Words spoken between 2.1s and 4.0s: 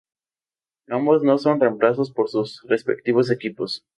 por sus respectivos equipos.